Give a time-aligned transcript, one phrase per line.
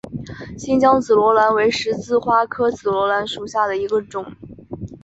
[0.57, 4.35] 新疆紫罗兰为十字花科紫罗兰属下的一个种。